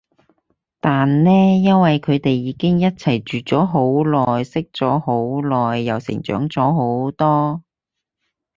[0.79, 1.29] 但呢
[1.61, 7.61] 因為佢哋已經一齊住咗好耐，識咗好耐，又成長咗好多